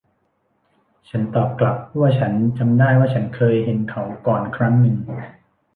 [1.09, 4.97] ฉันตอบกลับว่าฉันจำได้ว่าฉันเคยเห็นเขาก่อนครั้งหนึ่ง